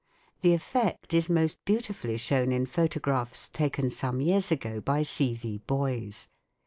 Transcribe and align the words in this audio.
The 0.39 0.55
effect 0.55 1.13
is 1.13 1.29
most 1.29 1.63
beautifully 1.63 2.17
shown 2.17 2.51
in 2.51 2.65
photographs 2.65 3.49
taken 3.49 3.91
some 3.91 4.19
years 4.19 4.51
ago 4.51 4.81
by 4.81 5.03
C. 5.03 5.35
V. 5.35 5.59
Boys. 5.59 6.27